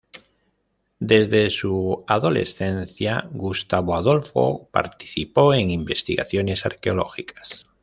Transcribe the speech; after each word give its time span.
Desde 0.97 1.51
su 1.51 2.03
adolescencia 2.07 3.27
Gustavo 3.31 3.93
Adolfo 3.95 4.67
participó 4.71 5.53
en 5.53 5.69
investigaciones 5.69 6.65
arqueológicas. 6.65 7.67